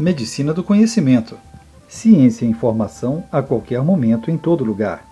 Medicina 0.00 0.54
do 0.54 0.64
Conhecimento. 0.64 1.36
Ciência 1.86 2.46
e 2.46 2.48
informação 2.48 3.22
a 3.30 3.42
qualquer 3.42 3.82
momento, 3.82 4.30
em 4.30 4.38
todo 4.38 4.64
lugar. 4.64 5.04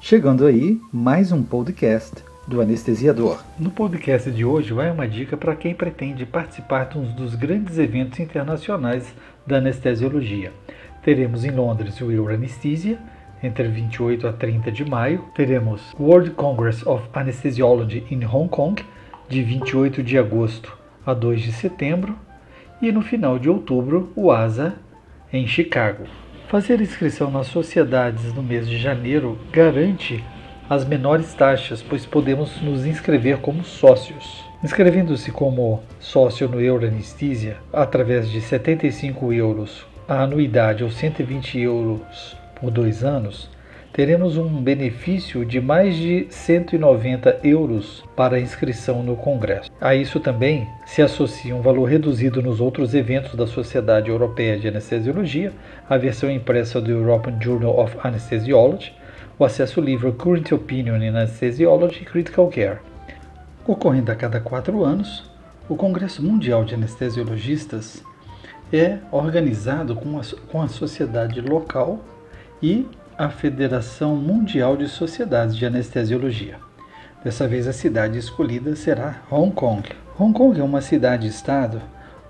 Chegando 0.00 0.44
aí, 0.44 0.80
mais 0.92 1.30
um 1.30 1.44
podcast 1.44 2.24
do 2.44 2.60
Anestesiador. 2.60 3.38
No 3.56 3.70
podcast 3.70 4.28
de 4.32 4.44
hoje 4.44 4.72
vai 4.72 4.90
uma 4.90 5.06
dica 5.06 5.36
para 5.36 5.54
quem 5.54 5.76
pretende 5.76 6.26
participar 6.26 6.88
de 6.88 6.98
um 6.98 7.04
dos 7.12 7.36
grandes 7.36 7.78
eventos 7.78 8.18
internacionais 8.18 9.14
da 9.46 9.58
anestesiologia. 9.58 10.52
Teremos 11.04 11.44
em 11.44 11.52
Londres 11.52 12.00
o 12.00 12.10
Euroanesthesia, 12.10 12.98
entre 13.40 13.68
28 13.68 14.26
a 14.26 14.32
30 14.32 14.72
de 14.72 14.84
maio. 14.84 15.24
Teremos 15.36 15.94
World 16.00 16.30
Congress 16.30 16.84
of 16.84 17.04
Anesthesiology 17.14 18.04
em 18.10 18.26
Hong 18.26 18.48
Kong, 18.48 18.84
de 19.28 19.40
28 19.44 20.02
de 20.02 20.18
agosto 20.18 20.76
a 21.06 21.14
2 21.14 21.42
de 21.42 21.52
setembro. 21.52 22.26
E 22.80 22.92
no 22.92 23.00
final 23.00 23.38
de 23.38 23.48
outubro, 23.48 24.12
o 24.14 24.30
ASA 24.30 24.74
em 25.32 25.46
Chicago. 25.46 26.04
Fazer 26.48 26.80
inscrição 26.80 27.30
nas 27.30 27.46
sociedades 27.46 28.34
no 28.34 28.42
mês 28.42 28.68
de 28.68 28.78
janeiro 28.78 29.38
garante 29.50 30.22
as 30.68 30.84
menores 30.84 31.32
taxas, 31.32 31.82
pois 31.82 32.04
podemos 32.04 32.60
nos 32.60 32.84
inscrever 32.84 33.38
como 33.38 33.64
sócios. 33.64 34.44
Inscrevendo-se 34.62 35.30
como 35.30 35.82
sócio 35.98 36.48
no 36.48 36.60
Euroanesthesia, 36.60 37.56
através 37.72 38.28
de 38.28 38.40
75 38.40 39.32
euros 39.32 39.86
a 40.08 40.22
anuidade 40.22 40.84
ou 40.84 40.90
120 40.90 41.58
euros 41.58 42.36
por 42.60 42.70
dois 42.70 43.02
anos, 43.02 43.50
teremos 43.92 44.36
um 44.36 44.62
benefício 44.62 45.44
de 45.44 45.60
mais 45.60 45.96
de 45.96 46.26
190 46.30 47.40
euros 47.42 48.04
para 48.14 48.40
inscrição 48.40 49.02
no 49.02 49.16
Congresso. 49.16 49.70
A 49.80 49.94
isso 49.94 50.20
também 50.20 50.68
se 50.84 51.02
associa 51.02 51.54
um 51.54 51.62
valor 51.62 51.84
reduzido 51.84 52.42
nos 52.42 52.60
outros 52.60 52.94
eventos 52.94 53.34
da 53.34 53.46
Sociedade 53.46 54.10
Europeia 54.10 54.58
de 54.58 54.68
Anestesiologia, 54.68 55.52
a 55.88 55.96
versão 55.96 56.30
impressa 56.30 56.80
do 56.80 56.90
European 56.90 57.40
Journal 57.40 57.78
of 57.78 57.96
Anesthesiology, 58.02 58.92
o 59.38 59.44
acesso 59.44 59.80
livre 59.80 60.12
Current 60.12 60.52
Opinion 60.52 60.96
in 60.96 61.08
Anesthesiology 61.08 62.04
Critical 62.04 62.48
Care. 62.48 62.78
Ocorrendo 63.66 64.12
a 64.12 64.14
cada 64.14 64.40
quatro 64.40 64.84
anos, 64.84 65.30
o 65.68 65.74
Congresso 65.74 66.22
Mundial 66.22 66.64
de 66.64 66.74
Anestesiologistas 66.74 68.04
é 68.72 68.98
organizado 69.10 69.94
com 69.94 70.18
a, 70.18 70.22
com 70.50 70.62
a 70.62 70.68
sociedade 70.68 71.40
local 71.40 72.00
e 72.62 72.86
a 73.18 73.30
Federação 73.30 74.14
Mundial 74.14 74.76
de 74.76 74.86
Sociedades 74.88 75.56
de 75.56 75.64
Anestesiologia. 75.64 76.58
Dessa 77.24 77.48
vez 77.48 77.66
a 77.66 77.72
cidade 77.72 78.18
escolhida 78.18 78.76
será 78.76 79.22
Hong 79.30 79.52
Kong. 79.52 79.88
Hong 80.18 80.34
Kong 80.34 80.60
é 80.60 80.62
uma 80.62 80.82
cidade-estado 80.82 81.80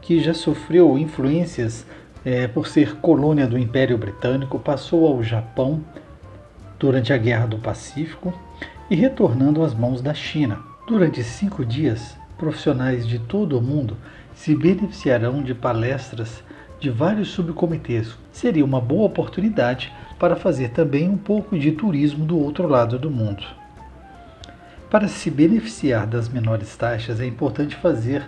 que 0.01 0.21
já 0.21 0.33
sofreu 0.33 0.97
influências 0.97 1.85
é, 2.25 2.47
por 2.47 2.69
ser 2.69 2.97
colônia 2.99 3.49
do 3.49 3.59
Império 3.59 3.99
Britânico, 3.99 4.61
passou 4.61 5.09
ao 5.09 5.25
Japão 5.25 5.85
durante 6.79 7.13
a 7.13 7.17
Guerra 7.17 7.47
do 7.47 7.59
Pacífico 7.59 8.33
e 8.89 8.95
retornando 8.95 9.65
às 9.65 9.75
mãos 9.75 10.01
da 10.01 10.15
China. 10.15 10.61
Durante 10.87 11.25
cinco 11.25 11.65
dias, 11.65 12.17
profissionais 12.39 13.05
de 13.05 13.19
todo 13.19 13.59
o 13.59 13.63
mundo 13.63 13.97
se 14.33 14.55
beneficiarão 14.55 15.43
de 15.43 15.53
palestras 15.53 16.45
de 16.79 16.91
vários 16.91 17.29
subcomitês. 17.29 18.17
Seria 18.31 18.65
uma 18.65 18.81
boa 18.81 19.07
oportunidade 19.07 19.93
para 20.19 20.37
fazer 20.37 20.71
também 20.71 21.09
um 21.09 21.17
pouco 21.17 21.59
de 21.59 21.73
turismo 21.73 22.25
do 22.25 22.39
outro 22.39 22.67
lado 22.67 22.99
do 22.99 23.11
mundo. 23.11 23.45
Para 24.91 25.09
se 25.09 25.31
beneficiar 25.31 26.07
das 26.07 26.29
menores 26.29 26.77
taxas, 26.77 27.21
é 27.21 27.27
importante 27.27 27.75
fazer 27.77 28.25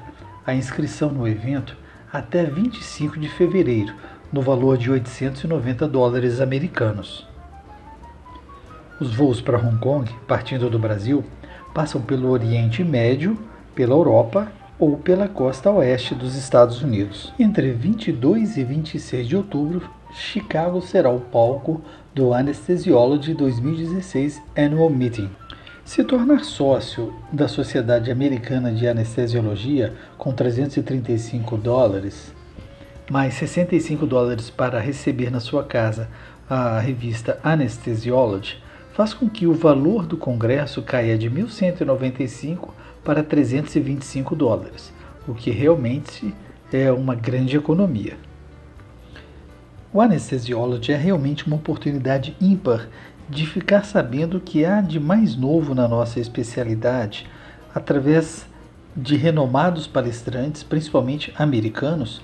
a 0.47 0.55
inscrição 0.55 1.11
no 1.11 1.27
evento 1.29 1.77
até 2.13 2.45
25 2.45 3.19
de 3.19 3.29
fevereiro, 3.29 3.95
no 4.33 4.43
valor 4.43 4.77
de 4.77 4.91
890 4.91 5.87
dólares 5.87 6.41
americanos. 6.41 7.27
Os 9.01 9.15
voos 9.15 9.41
para 9.41 9.59
Hong 9.59 9.79
Kong, 9.79 10.11
partindo 10.27 10.69
do 10.69 10.79
Brasil, 10.79 11.25
passam 11.73 12.01
pelo 12.01 12.29
Oriente 12.29 12.83
Médio, 12.83 13.39
pela 13.75 13.95
Europa 13.95 14.51
ou 14.79 14.97
pela 14.97 15.29
costa 15.29 15.71
oeste 15.71 16.15
dos 16.15 16.37
Estados 16.37 16.83
Unidos. 16.83 17.33
Entre 17.39 17.73
22 17.73 18.57
e 18.57 18.65
26 18.65 19.27
de 19.27 19.37
outubro, 19.37 19.89
Chicago 20.13 20.81
será 20.81 21.11
o 21.11 21.21
palco 21.21 21.83
do 22.15 22.33
Anesthesiology 22.33 23.35
2016 23.35 24.41
Annual 24.57 24.91
Meeting. 24.91 25.31
Se 25.85 26.05
tornar 26.05 26.45
sócio 26.45 27.15
da 27.33 27.49
Sociedade 27.49 28.11
Americana 28.11 28.71
de 28.71 28.87
Anestesiologia 28.87 29.95
com 30.17 30.33
335 30.33 31.57
dólares, 31.57 32.35
mais 33.11 33.35
65 33.35 34.07
dólares 34.07 34.51
para 34.51 34.79
receber 34.79 35.31
na 35.31 35.41
sua 35.41 35.65
casa 35.65 36.09
a 36.49 36.79
revista 36.79 37.39
Anesthesiology, 37.43 38.59
faz 38.93 39.15
com 39.15 39.29
que 39.29 39.47
o 39.47 39.55
valor 39.55 40.07
do 40.07 40.17
Congresso 40.17 40.83
caia 40.83 41.17
de 41.17 41.31
1.195 41.31 42.71
para 43.05 43.23
325 43.23 44.35
dólares, 44.35 44.93
o 45.27 45.35
que 45.35 45.51
realmente 45.51 46.35
é 46.73 46.91
uma 46.93 47.15
grande 47.15 47.57
economia. 47.57 48.17
O 49.93 50.01
Anesthesiology 50.01 50.93
é 50.93 50.97
realmente 50.97 51.47
uma 51.47 51.57
oportunidade 51.57 52.35
ímpar 52.41 52.89
de 53.29 53.47
ficar 53.47 53.85
sabendo 53.85 54.39
o 54.39 54.41
que 54.41 54.65
há 54.65 54.81
de 54.81 54.99
mais 55.01 55.37
novo 55.37 55.75
na 55.75 55.89
nossa 55.89 56.21
especialidade 56.21 57.27
através 57.75 58.47
de 58.97 59.17
renomados 59.17 59.87
palestrantes, 59.87 60.63
principalmente 60.63 61.35
americanos, 61.39 62.23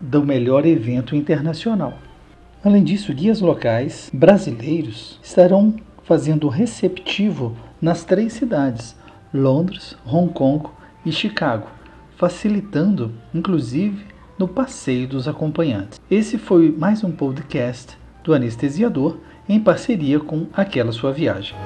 do 0.00 0.24
melhor 0.24 0.64
evento 0.64 1.16
internacional. 1.16 1.98
Além 2.64 2.84
disso, 2.84 3.12
guias 3.12 3.40
locais 3.40 4.08
brasileiros 4.14 5.18
estarão 5.20 5.74
fazendo 6.04 6.46
receptivo 6.46 7.56
nas 7.82 8.04
três 8.04 8.34
cidades, 8.34 8.94
Londres, 9.34 9.96
Hong 10.06 10.32
Kong 10.32 10.77
e 11.04 11.12
Chicago, 11.12 11.68
facilitando, 12.16 13.12
inclusive, 13.34 14.04
no 14.38 14.46
passeio 14.46 15.08
dos 15.08 15.26
acompanhantes. 15.26 16.00
Esse 16.10 16.38
foi 16.38 16.70
mais 16.70 17.02
um 17.02 17.10
podcast 17.10 17.98
do 18.22 18.34
Anestesiador 18.34 19.18
em 19.48 19.58
parceria 19.58 20.20
com 20.20 20.46
Aquela 20.52 20.92
Sua 20.92 21.12
Viagem. 21.12 21.56